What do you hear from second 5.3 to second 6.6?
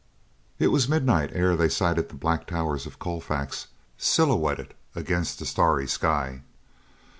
the starry sky.